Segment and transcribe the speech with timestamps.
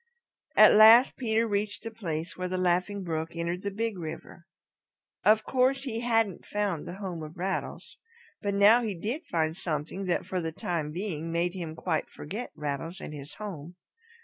[0.55, 4.47] At last Peter reached the place where the Laughing Brook entered the Big River.
[5.23, 7.97] Of course he hadn't found the home of Rattles.
[8.41, 12.49] But now he did find something that for the time being made him quite forget
[12.55, 13.75] Rattles and his home.